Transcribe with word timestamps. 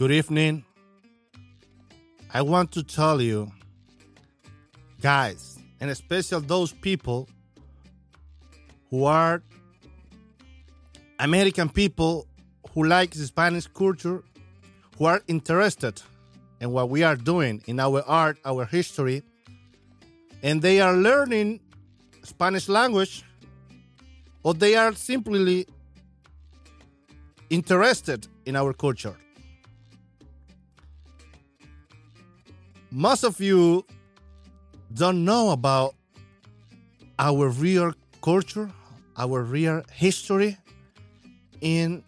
Good 0.00 0.12
evening. 0.12 0.64
I 2.32 2.40
want 2.40 2.72
to 2.72 2.82
tell 2.82 3.20
you, 3.20 3.52
guys, 5.02 5.58
and 5.78 5.90
especially 5.90 6.40
those 6.46 6.72
people 6.72 7.28
who 8.88 9.04
are 9.04 9.42
American 11.18 11.68
people 11.68 12.26
who 12.72 12.84
like 12.86 13.10
the 13.10 13.26
Spanish 13.26 13.66
culture, 13.66 14.24
who 14.96 15.04
are 15.04 15.20
interested 15.28 16.00
in 16.62 16.70
what 16.70 16.88
we 16.88 17.02
are 17.02 17.14
doing 17.14 17.62
in 17.66 17.78
our 17.78 18.02
art, 18.06 18.38
our 18.46 18.64
history, 18.64 19.22
and 20.42 20.62
they 20.62 20.80
are 20.80 20.96
learning 20.96 21.60
Spanish 22.22 22.70
language, 22.70 23.22
or 24.44 24.54
they 24.54 24.76
are 24.76 24.94
simply 24.94 25.66
interested 27.50 28.28
in 28.46 28.56
our 28.56 28.72
culture. 28.72 29.14
Most 32.90 33.22
of 33.22 33.40
you 33.40 33.84
don't 34.92 35.24
know 35.24 35.50
about 35.50 35.94
our 37.18 37.48
real 37.48 37.92
culture, 38.20 38.68
our 39.16 39.42
real 39.42 39.82
history, 39.92 40.56
in 41.60 42.02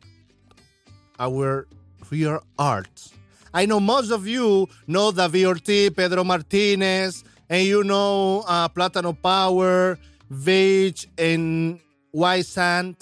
our 1.21 1.69
real 2.11 2.43
art. 2.59 3.13
I 3.55 3.67
know 3.67 3.79
most 3.79 4.11
of 4.11 4.27
you 4.27 4.69
know 4.89 5.13
David 5.13 5.45
Ortiz, 5.45 5.91
Pedro 5.91 6.25
Martinez, 6.25 7.23
and 7.49 7.65
you 7.65 7.85
know 7.85 8.43
uh, 8.49 8.69
Plátano 8.69 9.15
Power, 9.21 9.99
Vich, 10.31 11.07
and 11.17 11.79
White 12.11 12.47
Sand 12.47 12.97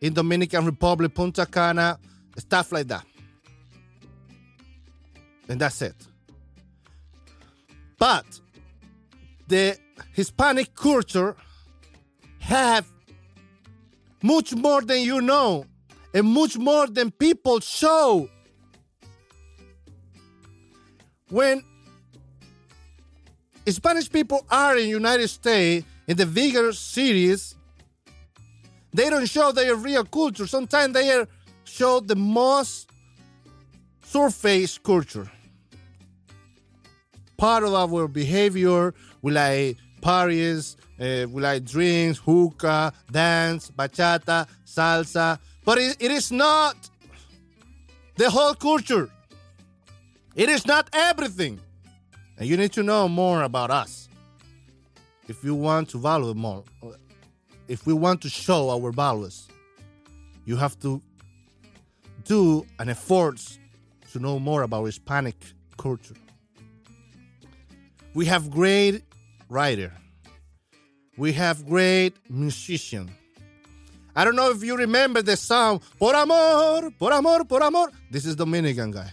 in 0.00 0.14
Dominican 0.14 0.64
Republic, 0.64 1.12
Punta 1.12 1.44
Cana, 1.44 1.98
stuff 2.38 2.72
like 2.72 2.86
that. 2.88 3.04
And 5.48 5.60
that's 5.60 5.82
it. 5.82 5.96
But 7.98 8.24
the 9.48 9.76
Hispanic 10.12 10.74
culture 10.74 11.36
have 12.38 12.86
much 14.22 14.54
more 14.54 14.82
than 14.82 15.00
you 15.00 15.20
know 15.20 15.64
and 16.14 16.26
much 16.26 16.56
more 16.56 16.86
than 16.86 17.10
people 17.10 17.60
show. 17.60 18.28
When 21.28 21.62
Spanish 23.66 24.10
people 24.10 24.46
are 24.50 24.76
in 24.76 24.88
United 24.88 25.28
States 25.28 25.86
in 26.06 26.16
the 26.16 26.24
bigger 26.24 26.72
cities, 26.72 27.54
they 28.92 29.10
don't 29.10 29.26
show 29.26 29.52
their 29.52 29.74
real 29.74 30.04
culture. 30.04 30.46
Sometimes 30.46 30.94
they 30.94 31.24
show 31.64 32.00
the 32.00 32.16
most 32.16 32.88
surface 34.02 34.78
culture. 34.78 35.30
Part 37.38 37.62
of 37.62 37.72
our 37.72 38.08
behavior, 38.08 38.92
we 39.22 39.30
like 39.30 39.76
parties, 40.00 40.76
uh, 41.00 41.24
we 41.30 41.40
like 41.40 41.64
drinks, 41.64 42.18
hookah, 42.18 42.92
dance, 43.12 43.70
bachata, 43.70 44.48
salsa, 44.66 45.38
but 45.64 45.78
it, 45.78 45.96
it 46.00 46.10
is 46.10 46.32
not 46.32 46.76
the 48.16 48.28
whole 48.28 48.54
culture. 48.54 49.08
It 50.34 50.48
is 50.48 50.66
not 50.66 50.90
everything. 50.92 51.60
And 52.38 52.48
you 52.48 52.56
need 52.56 52.72
to 52.72 52.82
know 52.82 53.08
more 53.08 53.44
about 53.44 53.70
us 53.70 54.08
if 55.28 55.44
you 55.44 55.54
want 55.54 55.90
to 55.90 55.98
value 55.98 56.34
more. 56.34 56.64
If 57.68 57.86
we 57.86 57.92
want 57.92 58.20
to 58.22 58.28
show 58.28 58.70
our 58.70 58.90
values, 58.90 59.46
you 60.44 60.56
have 60.56 60.76
to 60.80 61.00
do 62.24 62.66
an 62.80 62.88
effort 62.88 63.40
to 64.12 64.18
know 64.18 64.40
more 64.40 64.62
about 64.62 64.86
Hispanic 64.86 65.36
culture. 65.76 66.14
We 68.14 68.26
have 68.26 68.50
great 68.50 69.02
writer. 69.48 69.92
We 71.16 71.32
have 71.32 71.66
great 71.66 72.14
musician. 72.28 73.10
I 74.14 74.24
don't 74.24 74.34
know 74.34 74.50
if 74.50 74.64
you 74.64 74.76
remember 74.76 75.22
the 75.22 75.36
song 75.36 75.80
Por 75.98 76.14
amor, 76.14 76.90
por 76.98 77.12
amor, 77.12 77.44
por 77.44 77.62
amor. 77.62 77.90
This 78.10 78.26
is 78.26 78.34
Dominican 78.34 78.90
guy. 78.90 79.10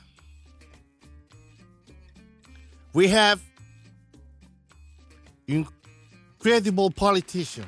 We 2.93 3.09
have 3.09 3.41
incredible 5.47 6.89
politician, 6.91 7.65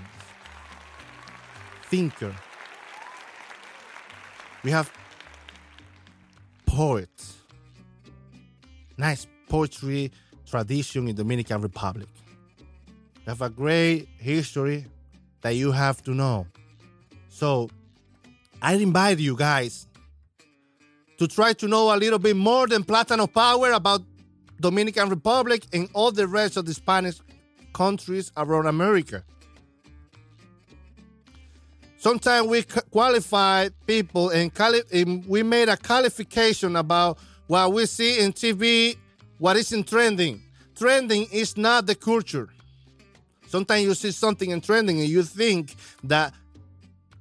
thinker. 1.90 2.34
We 4.64 4.72
have 4.72 4.92
poets. 6.66 7.38
Nice 8.98 9.28
poetry 9.50 10.12
tradition 10.50 11.08
in 11.08 11.16
Dominican 11.16 11.62
Republic. 11.62 12.08
We 13.26 13.30
have 13.32 13.42
a 13.42 13.50
great 13.50 14.08
history 14.18 14.86
that 15.42 15.52
you 15.52 15.72
have 15.72 16.02
to 16.04 16.12
know. 16.12 16.48
So 17.30 17.70
I 18.62 18.76
invite 18.76 19.20
you 19.20 19.36
guys 19.36 19.88
to 21.18 21.28
try 21.28 21.54
to 21.54 21.68
know 21.68 21.94
a 21.94 21.98
little 21.98 22.20
bit 22.20 22.36
more 22.36 22.68
than 22.68 22.84
Plátano 22.84 23.32
Power 23.32 23.72
about 23.72 24.02
Dominican 24.60 25.10
Republic 25.10 25.66
and 25.74 25.90
all 25.94 26.12
the 26.12 26.28
rest 26.28 26.58
of 26.58 26.66
the 26.66 26.74
Spanish 26.74 27.18
countries 27.74 28.32
around 28.38 28.66
America. 28.68 29.24
Sometimes 32.00 32.48
we 32.48 32.64
qualify 32.92 33.70
people 33.86 34.30
and 34.30 34.52
we 35.28 35.44
made 35.44 35.68
a 35.70 35.78
qualification 35.78 36.76
about 36.76 37.18
what 37.48 37.74
we 37.74 37.86
see 37.86 38.20
in 38.20 38.34
TV, 38.34 38.96
what 39.40 39.58
is 39.58 39.72
in 39.72 39.84
trending. 39.84 40.42
Trending 40.76 41.28
is 41.32 41.58
not 41.58 41.86
the 41.86 41.96
culture. 41.96 42.50
Sometimes 43.48 43.84
you 43.84 43.94
see 43.94 44.12
something 44.12 44.52
in 44.52 44.62
trending 44.62 45.00
and 45.00 45.10
you 45.10 45.24
think 45.24 45.76
that 46.04 46.34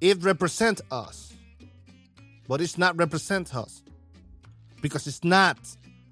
it 0.00 0.22
represents 0.22 0.82
us, 0.90 1.32
but 2.48 2.60
it's 2.60 2.76
not 2.76 2.96
represent 2.96 3.54
us 3.54 3.82
because 4.82 5.06
it's 5.06 5.24
not 5.24 5.56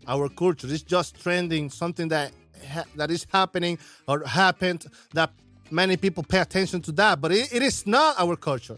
our 0.06 0.28
culture. 0.28 0.66
It's 0.70 0.82
just 0.82 1.20
trending, 1.20 1.70
something 1.70 2.09
that 2.09 2.32
ha- 2.69 2.84
that 2.97 3.10
is 3.10 3.26
happening 3.31 3.78
or 4.06 4.25
happened 4.25 4.87
that 5.12 5.31
many 5.70 5.97
people 5.97 6.22
pay 6.22 6.38
attention 6.38 6.81
to 6.82 6.93
that, 6.93 7.20
but 7.20 7.32
it, 7.32 7.53
it 7.53 7.62
is 7.62 7.87
not 7.87 8.19
our 8.19 8.37
culture. 8.37 8.76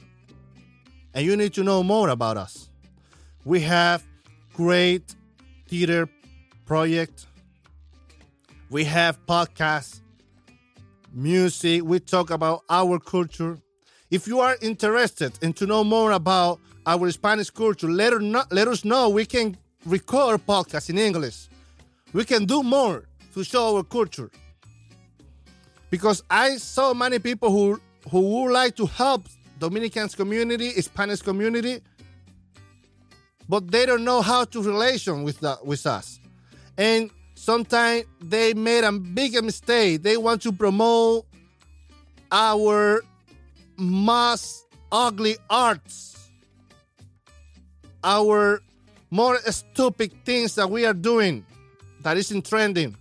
And 1.14 1.24
you 1.24 1.36
need 1.36 1.54
to 1.54 1.62
know 1.62 1.82
more 1.82 2.08
about 2.08 2.36
us. 2.36 2.68
We 3.44 3.60
have 3.60 4.04
great 4.54 5.14
theater 5.68 6.08
project. 6.66 7.26
We 8.68 8.84
have 8.84 9.24
podcasts, 9.26 10.00
music. 11.12 11.82
We 11.84 12.00
talk 12.00 12.30
about 12.30 12.64
our 12.68 12.98
culture. 12.98 13.58
If 14.10 14.26
you 14.26 14.40
are 14.40 14.56
interested 14.60 15.32
and 15.40 15.50
in 15.50 15.52
to 15.54 15.66
know 15.66 15.84
more 15.84 16.12
about 16.12 16.60
our 16.84 17.10
Spanish 17.10 17.50
culture, 17.50 17.88
let, 17.88 18.12
us 18.12 18.20
know, 18.20 18.44
let 18.50 18.68
us 18.68 18.84
know. 18.84 19.08
We 19.08 19.24
can 19.24 19.56
record 19.86 20.44
podcasts 20.46 20.90
in 20.90 20.98
English. 20.98 21.48
We 22.12 22.24
can 22.24 22.44
do 22.44 22.62
more 22.62 23.04
to 23.34 23.44
show 23.44 23.76
our 23.76 23.84
culture. 23.84 24.30
Because 25.90 26.22
I 26.28 26.56
saw 26.56 26.92
many 26.92 27.18
people 27.20 27.50
who 27.50 27.80
who 28.10 28.20
would 28.20 28.52
like 28.52 28.76
to 28.76 28.86
help 28.86 29.28
Dominicans 29.58 30.14
community, 30.14 30.70
Spanish 30.82 31.22
community, 31.22 31.80
but 33.48 33.70
they 33.70 33.86
don't 33.86 34.04
know 34.04 34.22
how 34.22 34.44
to 34.44 34.62
relation 34.62 35.24
with 35.24 35.40
that 35.40 35.64
with 35.64 35.86
us. 35.86 36.15
And 36.78 37.10
sometimes 37.34 38.04
they 38.20 38.54
made 38.54 38.84
a 38.84 38.92
big 38.92 39.42
mistake. 39.42 40.02
They 40.02 40.16
want 40.16 40.42
to 40.42 40.52
promote 40.52 41.26
our 42.30 43.02
most 43.76 44.66
ugly 44.90 45.36
arts, 45.48 46.30
our 48.02 48.60
more 49.10 49.38
stupid 49.50 50.12
things 50.24 50.54
that 50.56 50.70
we 50.70 50.84
are 50.84 50.94
doing 50.94 51.44
that 52.00 52.16
isn't 52.16 52.46
trending. 52.46 52.96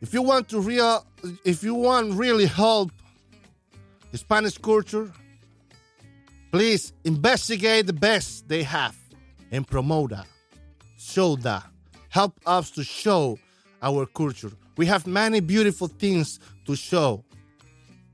If 0.00 0.14
you 0.14 0.22
want 0.22 0.48
to 0.50 0.60
real, 0.60 1.06
if 1.44 1.62
you 1.62 1.74
want 1.74 2.14
really 2.14 2.46
help 2.46 2.90
Spanish 4.14 4.56
culture, 4.58 5.12
please 6.52 6.92
investigate 7.04 7.86
the 7.86 7.92
best 7.92 8.48
they 8.48 8.62
have 8.62 8.96
and 9.50 9.66
promote 9.66 10.10
that, 10.10 10.26
show 10.96 11.36
that, 11.36 11.66
help 12.08 12.38
us 12.46 12.70
to 12.72 12.84
show 12.84 13.38
our 13.82 14.06
culture. 14.06 14.50
We 14.76 14.86
have 14.86 15.06
many 15.06 15.40
beautiful 15.40 15.88
things 15.88 16.40
to 16.66 16.76
show, 16.76 17.24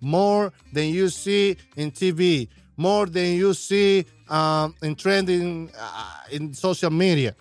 more 0.01 0.53
than 0.73 0.89
you 0.89 1.09
see 1.09 1.57
in 1.77 1.91
TV, 1.91 2.49
more 2.77 3.07
than 3.07 3.35
you 3.35 3.55
see 3.55 4.07
um, 4.29 4.75
in 4.83 4.95
trending 4.95 5.71
uh, 5.79 6.21
in 6.31 6.55
social 6.55 6.91
media. 6.91 7.35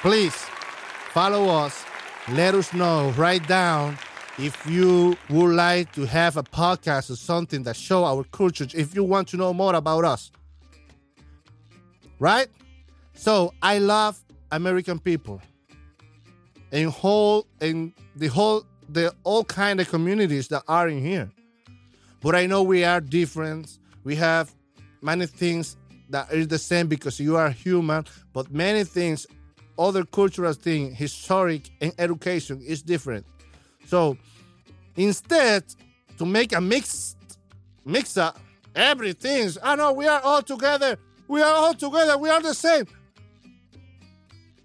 Please 0.00 0.34
follow 1.12 1.48
us. 1.48 1.84
Let 2.28 2.54
us 2.54 2.72
know. 2.72 3.10
Write 3.16 3.46
down 3.48 3.98
if 4.38 4.66
you 4.66 5.16
would 5.30 5.54
like 5.54 5.92
to 5.92 6.06
have 6.06 6.36
a 6.36 6.42
podcast 6.42 7.10
or 7.10 7.16
something 7.16 7.62
that 7.64 7.76
show 7.76 8.04
our 8.04 8.24
culture. 8.24 8.66
If 8.74 8.94
you 8.94 9.04
want 9.04 9.28
to 9.28 9.36
know 9.36 9.52
more 9.52 9.74
about 9.74 10.04
us, 10.04 10.30
right? 12.18 12.48
So 13.14 13.52
I 13.62 13.78
love 13.78 14.22
American 14.52 14.98
people 14.98 15.40
and 16.70 16.90
whole 16.90 17.46
and 17.60 17.92
the 18.14 18.28
whole 18.28 18.64
the 18.88 19.12
all 19.24 19.44
kind 19.44 19.80
of 19.80 19.88
communities 19.88 20.48
that 20.48 20.62
are 20.68 20.88
in 20.88 21.00
here. 21.00 21.30
But 22.20 22.36
I 22.36 22.46
know 22.46 22.62
we 22.62 22.84
are 22.84 23.00
different. 23.00 23.78
We 24.04 24.14
have 24.16 24.52
many 25.00 25.26
things 25.26 25.76
that 26.10 26.30
is 26.30 26.48
the 26.48 26.58
same 26.58 26.86
because 26.86 27.18
you 27.18 27.36
are 27.36 27.50
human, 27.50 28.04
but 28.32 28.52
many 28.52 28.84
things, 28.84 29.26
other 29.78 30.04
cultural 30.04 30.52
things, 30.52 30.96
historic 30.96 31.70
and 31.80 31.92
education 31.98 32.60
is 32.62 32.82
different. 32.82 33.24
So 33.86 34.18
instead, 34.96 35.64
to 36.18 36.26
make 36.26 36.52
a 36.52 36.60
mix 36.60 37.16
mix 37.84 38.16
up 38.16 38.38
everything, 38.74 39.50
I 39.62 39.76
know 39.76 39.92
we 39.92 40.06
are 40.06 40.20
all 40.20 40.42
together. 40.42 40.98
We 41.26 41.40
are 41.40 41.54
all 41.54 41.74
together. 41.74 42.18
We 42.18 42.28
are 42.28 42.42
the 42.42 42.54
same. 42.54 42.86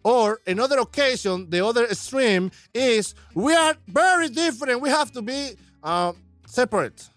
Or 0.07 0.39
another 0.48 0.80
occasion, 0.80 1.50
the 1.50 1.65
other 1.65 1.83
extreme 1.83 2.50
is 2.74 3.13
we 3.36 3.54
are 3.54 3.75
very 3.89 4.30
different. 4.30 4.80
We 4.80 4.88
have 4.88 5.12
to 5.12 5.21
be 5.21 5.57
uh, 5.83 6.13
separate. 6.45 7.09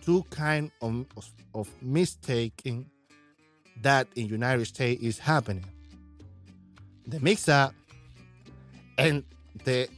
Two 0.00 0.22
kind 0.30 0.70
of, 0.80 1.06
of 1.52 1.68
mistaking 1.82 2.88
that 3.82 4.06
in 4.14 4.28
United 4.28 4.66
States 4.66 5.02
is 5.02 5.18
happening. 5.18 5.64
The 7.08 7.18
mix 7.18 7.48
up 7.48 7.74
and 8.96 9.24
the 9.64 9.88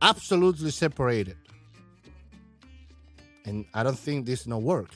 absolutely 0.00 0.70
separated. 0.70 1.36
And 3.44 3.66
I 3.74 3.82
don't 3.82 3.98
think 3.98 4.24
this 4.24 4.46
no 4.46 4.56
work. 4.56 4.88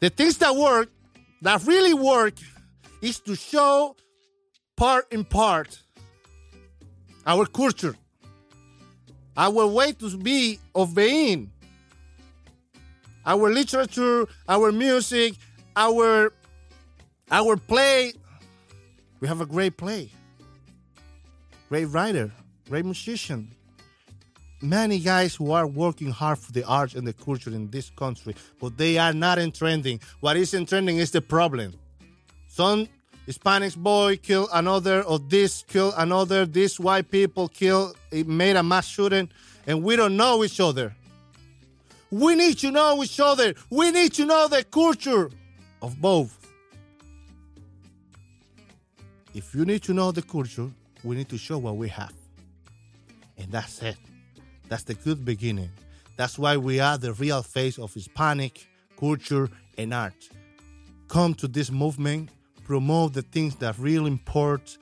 The 0.00 0.08
things 0.08 0.38
that 0.38 0.56
work, 0.56 0.88
that 1.42 1.62
really 1.66 1.92
work, 1.92 2.32
is 3.00 3.20
to 3.20 3.34
show 3.34 3.96
part 4.76 5.12
in 5.12 5.24
part 5.24 5.78
our 7.26 7.46
culture, 7.46 7.96
our 9.36 9.66
way 9.66 9.92
to 9.92 10.16
be 10.18 10.58
of 10.74 10.94
being, 10.94 11.50
our 13.24 13.50
literature, 13.50 14.26
our 14.48 14.72
music, 14.72 15.34
our 15.76 16.32
our 17.30 17.56
play. 17.56 18.12
We 19.20 19.28
have 19.28 19.40
a 19.40 19.46
great 19.46 19.76
play, 19.76 20.10
great 21.68 21.86
writer, 21.86 22.30
great 22.68 22.84
musician. 22.84 23.50
Many 24.60 24.98
guys 24.98 25.34
who 25.34 25.52
are 25.52 25.66
working 25.66 26.10
hard 26.10 26.38
for 26.38 26.52
the 26.52 26.64
arts 26.64 26.94
and 26.94 27.06
the 27.06 27.12
culture 27.12 27.50
in 27.50 27.70
this 27.70 27.90
country, 27.90 28.34
but 28.58 28.78
they 28.78 28.96
are 28.96 29.12
not 29.12 29.38
in 29.38 29.52
trending. 29.52 30.00
What 30.20 30.38
is 30.38 30.54
in 30.54 30.64
trending 30.64 30.96
is 30.96 31.10
the 31.10 31.20
problem. 31.20 31.74
Some 32.54 32.86
Hispanic 33.26 33.74
boy 33.74 34.16
kill 34.16 34.48
another, 34.52 35.02
or 35.02 35.18
this 35.18 35.64
kill 35.66 35.92
another. 35.96 36.46
This 36.46 36.78
white 36.78 37.10
people 37.10 37.48
kill, 37.48 37.96
it 38.12 38.28
made 38.28 38.54
a 38.54 38.62
mass 38.62 38.86
shooting, 38.86 39.28
and 39.66 39.82
we 39.82 39.96
don't 39.96 40.16
know 40.16 40.44
each 40.44 40.60
other. 40.60 40.94
We 42.12 42.36
need 42.36 42.56
to 42.58 42.70
know 42.70 43.02
each 43.02 43.18
other. 43.18 43.54
We 43.70 43.90
need 43.90 44.14
to 44.14 44.24
know 44.24 44.46
the 44.46 44.62
culture 44.62 45.32
of 45.82 46.00
both. 46.00 46.46
If 49.34 49.52
you 49.52 49.64
need 49.64 49.82
to 49.82 49.92
know 49.92 50.12
the 50.12 50.22
culture, 50.22 50.70
we 51.02 51.16
need 51.16 51.28
to 51.30 51.38
show 51.38 51.58
what 51.58 51.76
we 51.76 51.88
have. 51.88 52.14
And 53.36 53.50
that's 53.50 53.82
it. 53.82 53.96
That's 54.68 54.84
the 54.84 54.94
good 54.94 55.24
beginning. 55.24 55.70
That's 56.16 56.38
why 56.38 56.56
we 56.56 56.78
are 56.78 56.98
the 56.98 57.14
real 57.14 57.42
face 57.42 57.80
of 57.80 57.92
Hispanic 57.92 58.64
culture 58.96 59.48
and 59.76 59.92
art. 59.92 60.28
Come 61.08 61.34
to 61.34 61.48
this 61.48 61.72
movement 61.72 62.30
promote 62.64 63.12
the 63.12 63.22
things 63.22 63.56
that 63.56 63.78
really 63.78 64.10
import 64.10 64.76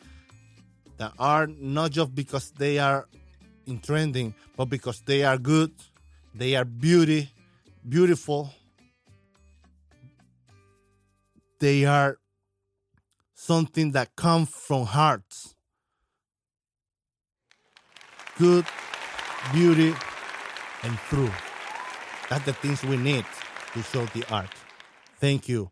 that 0.96 1.12
are 1.18 1.46
not 1.46 1.90
just 1.90 2.14
because 2.14 2.50
they 2.52 2.78
are 2.78 3.08
in 3.66 3.80
trending 3.80 4.34
but 4.56 4.66
because 4.66 5.00
they 5.02 5.24
are 5.24 5.38
good 5.38 5.72
they 6.34 6.54
are 6.56 6.64
beauty 6.64 7.30
beautiful. 7.88 8.50
They 11.60 11.84
are 11.84 12.18
something 13.34 13.92
that 13.92 14.16
comes 14.16 14.50
from 14.50 14.86
hearts. 14.86 15.54
Good 18.38 18.66
beauty 19.52 19.94
and 20.82 20.96
true. 21.08 21.30
That's 22.28 22.44
the 22.44 22.52
things 22.52 22.82
we 22.82 22.96
need 22.96 23.24
to 23.74 23.82
show 23.82 24.06
the 24.06 24.24
art. 24.30 24.50
Thank 25.20 25.48
you 25.48 25.70